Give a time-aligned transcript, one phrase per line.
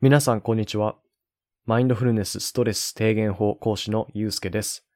[0.00, 0.94] 皆さん、こんにちは。
[1.66, 4.86] マインドフルネスストレス低減法講師のゆうすけです。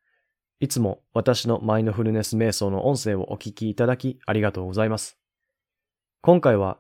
[0.60, 5.18] いつも私のマインドフルネス瞑想の音声をお聞きいただきありがとうございます。
[6.20, 6.78] 今回は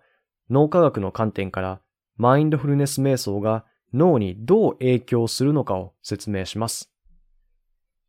[0.50, 1.80] 脳科学の観点から
[2.16, 6.92] マインドフルネス瞑想が脳にどう影響するのかを説明します。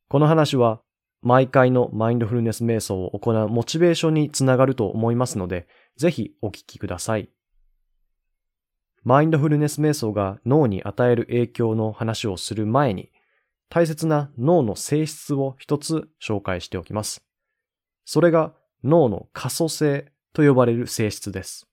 [0.10, 0.84] この話は
[1.24, 5.68] 毎回のマインドフルネス瞑想を行うモチベーションにつながると思いますので、
[5.98, 7.32] ぜひお聞きください。
[9.04, 13.12] マインドフルネス瞑想が脳に与える影響の話をする前に、
[13.70, 17.24] 大切な脳の性質を一つ紹介しておきます。
[18.06, 18.54] それが
[18.84, 21.68] 脳の可塑性と呼ばれる性質です。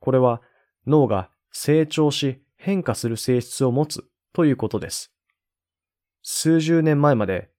[0.00, 0.40] これは
[0.86, 5.12] 脳が成長し変化する性質を持つということです。
[6.22, 7.50] 数十年前まで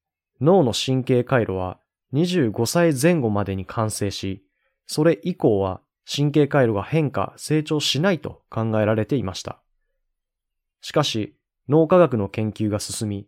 [0.42, 1.80] 脳の神経回路は
[2.14, 4.44] 25歳前後までに完成し、
[4.88, 9.62] それ以降は神経回路が変化、成長しないと考えられていました。
[10.82, 11.36] しかし、
[11.68, 13.28] 脳科学の研究が進み、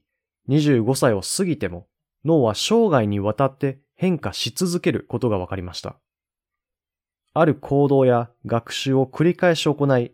[0.49, 1.87] 25歳を過ぎても
[2.23, 5.97] 脳は生涯にわたって変化し続けることが分かりました。
[7.33, 10.11] ある行動や学習を繰り返し行い、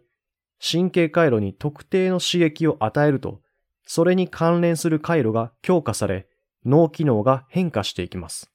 [0.61, 3.41] 神経回路に特定の刺激を与えると、
[3.85, 6.27] それに関連する回路が強化され、
[6.65, 8.51] 脳機能が変化していきます。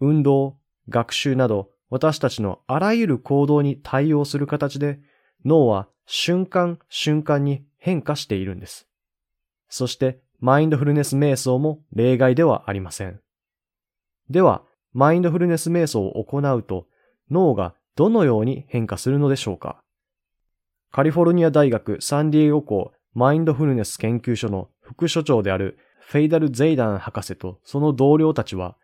[0.00, 0.56] 運動、
[0.88, 5.00] 学習など私たちのあらゆる行動に対応する形で
[5.44, 8.86] 脳は瞬間瞬間に変化しているんです。
[9.68, 13.20] そしてマインドフルネス瞑想も例外ではありません。
[14.30, 16.86] では、マインドフルネス瞑想を行うと
[17.30, 19.82] 脳がどのように変化するのでしょうか？
[20.90, 28.76] カリフォルニア大学サンディエゴ校マインドフルネス研究所の副所長であるフェイダル・ゼイダン博士とその同僚たちは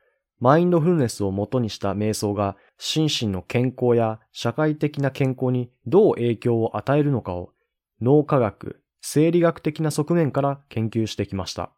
[0.45, 7.53] マインドフルネスを元にした瞑想が心身の健康や社会的な健康にどう影響を与えるのかを
[8.03, 11.71] 脳科学、生理学的な側面から研究してきました。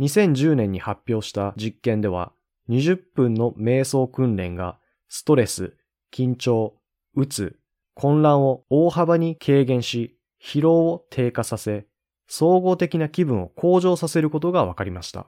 [0.00, 2.32] 2010年に発表した実験では
[2.70, 4.78] 20分の瞑想訓練が
[5.10, 5.74] ストレス、
[6.10, 6.78] 緊張、
[7.14, 7.58] うつ、
[7.92, 11.86] 混乱を大幅に軽減し、疲労を低下させ、
[12.26, 15.26] 総合的な気分を向上させることが分かりました。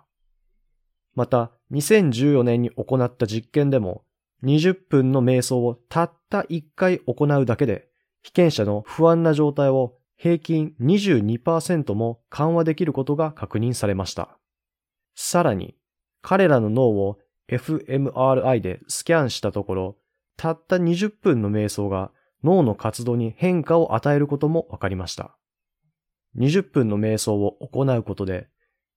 [1.19, 4.05] また、2014年に行った実験でも、
[4.45, 7.89] 20分の瞑想をたった1回行うだけで、
[8.23, 14.39] 被験者の不安な状態を平均22%も緩和できることが確認されました。
[15.17, 15.75] さらに、
[16.23, 17.19] 彼らの脳を
[17.49, 19.97] fMRI でスキャンしたところ、
[20.37, 22.13] たった20分の瞑想が
[22.45, 25.37] 脳の活動に変化を与えることも分かりました。
[26.37, 28.47] 20分の瞑想を行うことで、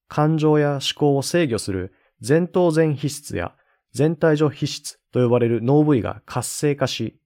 [0.08, 1.96] 感情や思考を制御する
[2.26, 3.54] 前頭前皮質や
[3.94, 7.20] 全体上皮質と呼ばれる脳部位が活性化し、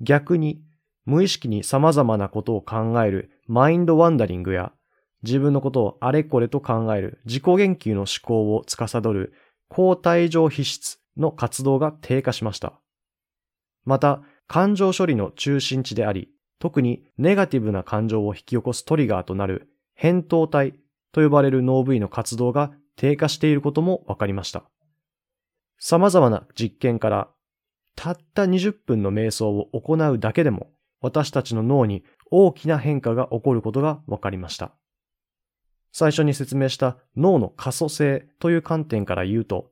[0.00, 0.62] 逆に
[1.04, 4.72] 無意識に様々なことを考えるマインドワンダリングや
[5.22, 9.32] 自分のことをあれこれと考える自己言及の思考を司る
[9.68, 12.74] 抗体上皮質の活動が低下しました。
[13.84, 19.68] また、感情処理の中心地であり、特にネガティブな感情を引き起こすトリガーとなる
[20.00, 20.74] 扁桃体
[21.12, 24.64] と呼ばれる脳部位の活動が低下していることも分かりました。
[25.78, 27.28] 様々な実験から、
[27.94, 30.70] たった20分の瞑想を行うだけでも、
[31.00, 34.72] 私たちの脳に大きな変化が起こることが分かりました。
[35.92, 39.70] 最初に説明した脳の可塑性という観点から言うと、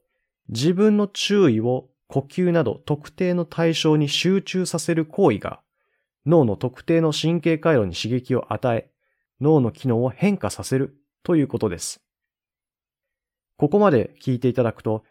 [0.48, 5.60] 自分の注意を呼吸など特定の対象に集中させる行為が、
[6.26, 8.90] 脳の特定の神経回路に刺激を与え、
[9.40, 12.03] 脳の機能を変化させるということです。
[13.56, 15.04] ここまで聞いていただくと、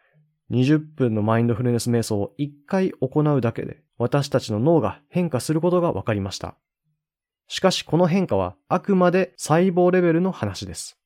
[0.51, 6.55] 20分のマインドフルネス瞑想を1回行うだけで、私たちの脳が変化することが分かりました。
[7.47, 10.97] しかしこの変化はあくまで細胞レベルの話です。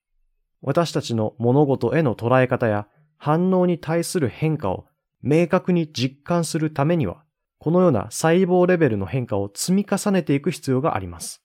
[0.62, 2.88] 私たちの物事への捉え方や
[3.18, 4.86] 反応に対する変化を
[5.22, 7.24] 明確に実感するためには、
[7.60, 11.44] このような細胞レベルの変化を積み重ねていく必要があります。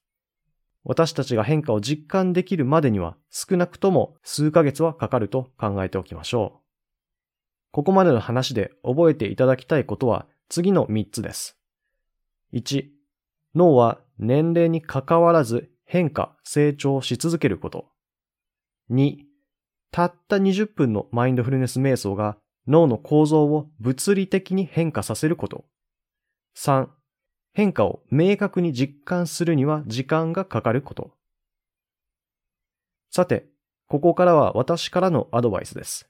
[0.83, 6.63] 私たちが変化を実感できるまでには少なくとも数ヶ月はかかると考えておきましょう。
[7.71, 11.57] ここまでの話で覚えていただきたいことは次の3つです。
[12.53, 12.85] 1、
[13.55, 17.87] 脳は年齢に関わらず変化、成長し続けること。
[18.91, 19.17] 2、
[19.91, 22.37] たった20分のマインドフルネス瞑想が
[22.67, 25.65] 脳の構造を物理的に変化させること。
[26.57, 26.87] 3、
[27.53, 31.11] 変化を明確に実感するには時間がかかること。
[33.11, 33.45] さて、
[33.87, 36.09] ここからは私からのアドバイスです。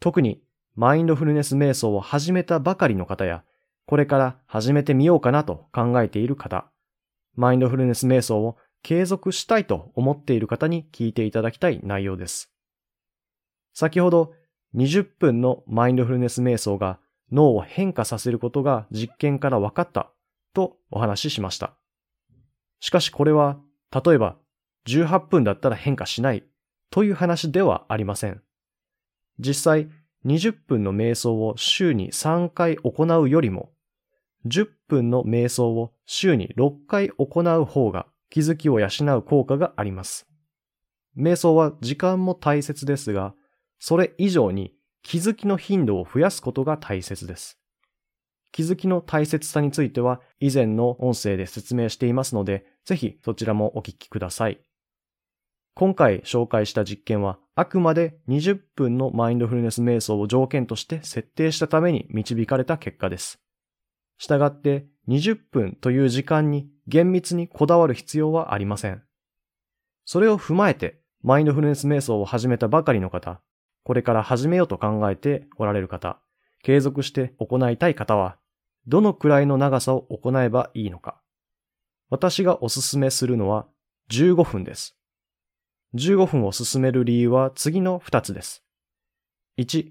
[0.00, 0.42] 特に
[0.74, 3.44] マインドフルネス瞑想を始めたばかりの方や、
[3.86, 6.70] これから始めてみようかなと考えている方、
[7.34, 12.50] マインドフルネス瞑想を継続したいと思っている方に聞いていただきたい内容です。
[13.74, 14.32] 先ほど
[14.74, 16.98] 20分のマインドフルネス瞑想が
[17.30, 20.10] 脳を変化させることが実験から分かった
[20.56, 21.76] とお話ししました。
[22.80, 23.58] しかしこれは
[23.92, 24.36] 例えば
[24.86, 26.44] 18分だったら変化しない
[26.90, 28.40] という話ではありません。
[29.38, 29.88] 実際
[30.24, 33.70] 20分の瞑想を週に3回行うよりも
[34.46, 38.88] 10分の瞑想を週に6回行う方が気づきを養
[39.18, 40.26] う効果があります。
[41.18, 43.34] 瞑想は時間も大切ですが、
[43.78, 47.58] それ以上に気づきの頻度を増やすことが大切です。
[48.56, 54.58] 気づきの大切さについては以前の音声で説明していますので、ぜひそちらもお聞きください。
[55.74, 63.42] 今回紹介した実験はあくまで20分のマインドフルネス瞑想を条件として設定したために導かれた結果です。
[64.16, 69.02] したがって20分という時間に厳密にこだわる必要はありません。
[70.06, 73.42] それを踏まえてマインドフルネス瞑想を始めたばかりの方、
[73.84, 76.18] これから始めようと考えておられる方、
[76.62, 78.38] 継続して行いたい方は、
[78.86, 81.20] どのくらいの長さを行えばいいのか。
[82.08, 83.66] 私がおすすめするのは
[84.10, 84.96] 15分です。
[85.94, 88.64] 15分を進める理由は次の2つです。
[89.58, 89.90] 1、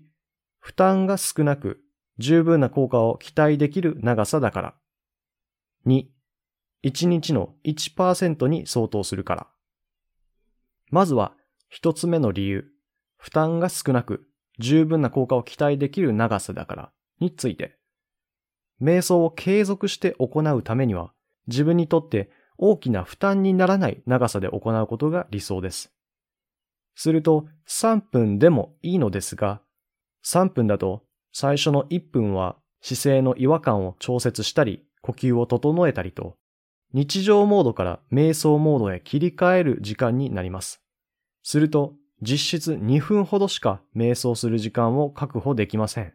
[0.59, 1.81] 負担が少なく
[2.17, 4.75] 十分な効果を期待できる長さだから。
[5.85, 6.05] 2、
[6.85, 9.47] 1日の1%に相当するから。
[10.89, 11.33] まずは
[11.73, 12.65] 1つ目の理由。
[13.17, 14.27] 負担が少なく
[14.59, 17.77] 十分な効果を期待できる長さだからについて、
[18.81, 21.11] 瞑想を継続して行うためには
[21.47, 25.91] 自分にとって大きな負担にならない長さで行うことが理想です。
[26.95, 29.61] すると3分でもいいのですが、
[30.25, 36.37] 3分だと最初の1分は姿勢の違和感を調節したり、呼吸を整えたりと、
[36.93, 40.81] 日常モードから瞑想モードへ切り替える時間になります。
[41.43, 46.13] すると実質2分ほどしか瞑想する時間を確保できません。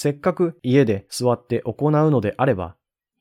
[0.00, 2.76] せっかく家で座って行うのであれば、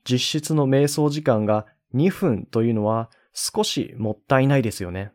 [0.08, 1.66] 実質の瞑想時間が
[1.96, 5.12] 2分というのは少しもったいないですよね。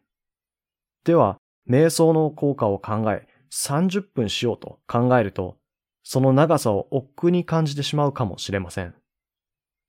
[1.04, 1.38] では、
[1.70, 5.56] 瞑想の効果を考え30分しようと考えると、
[6.02, 8.96] その長さを億劫に感じてしまうかもしれません。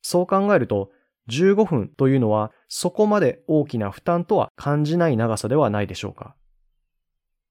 [0.03, 0.91] そう考えると、
[1.27, 6.35] 15分というのはそこまで大きな負担とは感じない長さではないでしょうか。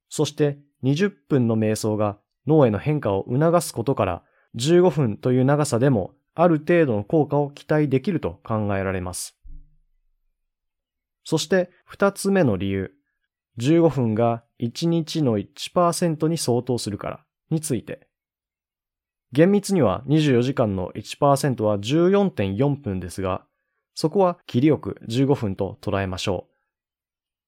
[0.08, 4.22] そして20分の瞑想が脳への変化を促すことから
[4.56, 9.38] 15分という長さでもある程度の効果を期待できると考えられます。
[11.24, 12.92] そして二つ目の理由、
[13.58, 18.08] 15分が1日の1%に相当するからについて。
[19.32, 23.46] 厳密には24時間の1%は14.4分ですが、
[23.94, 26.52] そこは切りよく15分と捉えましょう。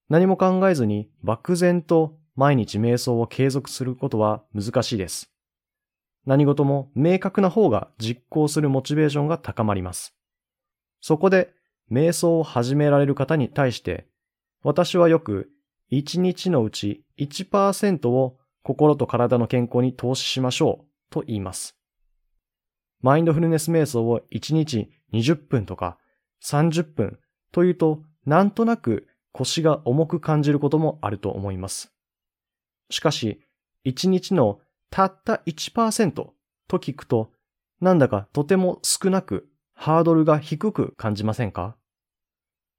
[0.09, 5.31] 何も考えずに漠然と毎日瞑想を継続することは難しいです。
[6.27, 10.15] 何事も明確な方が実行するモチベーションが高まります。
[11.01, 11.53] そこで
[11.93, 14.07] 瞑想を始められる方に対して、
[14.63, 15.51] 私はよく
[15.93, 21.77] 1日のうち1%を心と体の健康に投資しましょうと言います。
[23.03, 25.99] マインドフルネス瞑想を1日20分とか
[26.43, 27.19] 30分
[27.53, 31.94] というとなんとなく腰が重く感じることもあると思います。
[32.91, 33.41] しかし、
[33.85, 34.61] 1日の
[34.91, 36.35] たった1%と
[36.69, 37.31] 聞くと、
[37.81, 41.77] なんだかとても少なく、ハードルが低く感じませんか？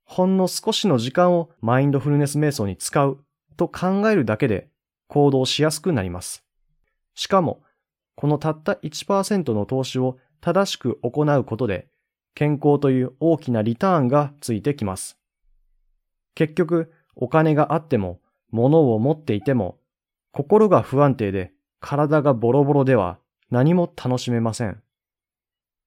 [0.05, 3.19] ほんの少しの時間をマインドフルネス瞑想に使う
[3.57, 4.69] と考えるだけで
[5.07, 6.43] 行動しやすくなります。
[7.13, 7.61] しかも、
[8.15, 11.87] このたった1%の投資を正しく行うことで、
[12.33, 15.17] 健康という大きなリターンがついてきます。
[16.33, 18.19] 結局、お金があっても、
[18.51, 19.79] 物を持っていても、
[20.35, 23.19] 心が不安定で体がボロボロでは
[23.51, 24.81] 何も楽しめません。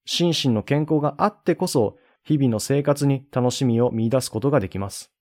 [0.07, 5.13] 心身の健康があってこそ日々の生活に楽しみを見出すことができます。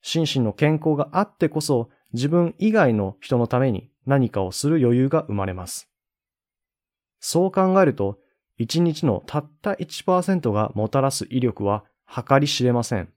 [0.00, 5.90] 心身の健康があってこそ自分以外の人のために何かをする余裕が生まれます。
[7.18, 8.20] そう考えると、
[8.60, 13.12] 1日のたった1%がもたらす威力は計り知れません。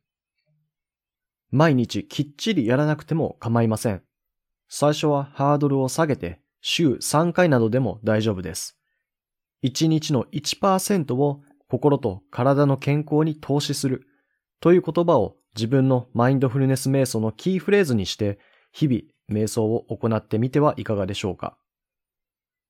[1.52, 4.07] 毎日きっちりやらなくても構いません。
[4.68, 8.78] 最初はハードルを下げて週3回などでも大丈夫です。
[9.64, 14.08] 1日の1%を心と体の健康に投資する
[14.60, 18.40] という言葉を自分のマインドフルネス瞑想のキーフレーズにして
[18.72, 21.58] 日々瞑想を行ってみてはいかがでしょうか。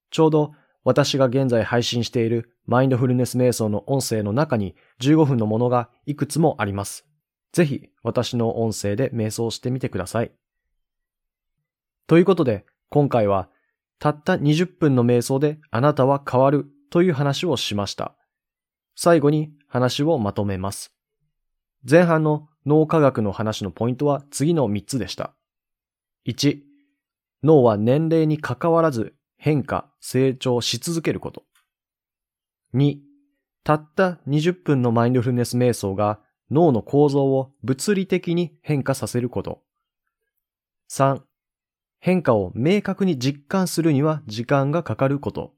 [0.09, 7.05] ちょうど私が現在配信しているマインドフルネス瞑想の音声の中に15分のものがいくつもあります。
[7.51, 10.31] ぜひ私の音声で瞑想してみてください。
[12.07, 13.49] ということで、今回は
[13.99, 18.15] たった20分の瞑想であなたは変わるという話をしました。
[18.95, 20.93] 最後に話をまとめます。
[21.89, 25.35] 前半の脳科学の話のポイントは次の3つでした。
[26.27, 26.59] 1、
[27.43, 31.43] 脳は年齢に関わらず変化、成長し続けること。
[32.73, 32.97] 2、
[33.63, 36.19] たった20分のマインドフルネス瞑想が
[36.51, 39.61] 脳の構造を物理的に変化させること。
[40.89, 41.21] 3、
[41.99, 45.53] 変化を明確に実感するには時間がかかること。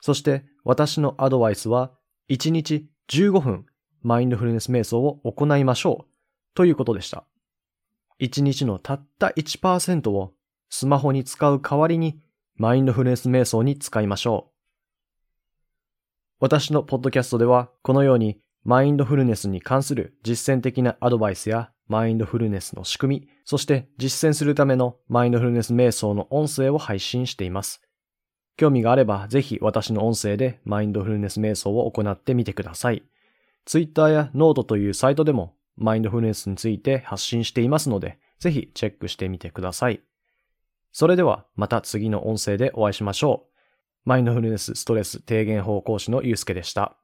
[0.00, 1.92] そして私のアドバイスは
[2.28, 3.66] 1日15分
[4.02, 6.10] マインドフルネス瞑想を行いましょう
[6.54, 7.24] ということでした。
[8.20, 10.32] 1日のたった1%を
[10.68, 12.20] スマホに使う代わりに
[12.56, 14.50] マインドフルネス瞑想に使いましょう。
[16.40, 27.82] 私のポッドキャストではこのようにマインドフルネスに関する実践的なアドバイスやマインドフルネスの仕組み、そして実践するためのマインドフルネス瞑想の音声を配信しています。
[28.56, 33.02] 興味があればぜひ私の音声でマインドフルネス瞑想を行ってみてください。
[33.64, 40.00] Twitter や Note というサイトでもマインドフルネスについて発信していますので、ぜひチェックしてみてください。
[40.92, 43.50] それではまた次の音声でお会いしましょう。
[44.04, 46.96] マインドフルネスストレス低減法講師のゆうすけでした。